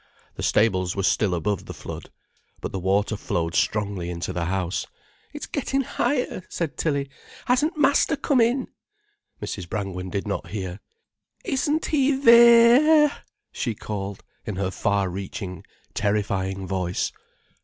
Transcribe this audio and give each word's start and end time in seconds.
The 0.33 0.41
stables 0.41 0.95
were 0.95 1.03
still 1.03 1.35
above 1.35 1.65
the 1.67 1.75
flood. 1.75 2.09
But 2.59 2.71
the 2.71 2.79
water 2.79 3.15
flowed 3.15 3.53
strongly 3.53 4.09
into 4.09 4.33
the 4.33 4.45
house. 4.45 4.87
"It's 5.31 5.45
getting 5.45 5.81
higher," 5.81 6.41
said 6.49 6.75
Tilly. 6.75 7.07
"Hasn't 7.45 7.77
master 7.77 8.15
come 8.15 8.41
in?" 8.41 8.69
Mrs. 9.43 9.69
Brangwen 9.69 10.09
did 10.09 10.27
not 10.27 10.47
hear. 10.47 10.79
"Isn't 11.45 11.85
he 11.85 12.15
the—ere?" 12.15 13.15
she 13.51 13.75
called, 13.75 14.23
in 14.43 14.55
her 14.55 14.71
far 14.71 15.07
reaching, 15.07 15.63
terrifying 15.93 16.65
voice. 16.65 17.11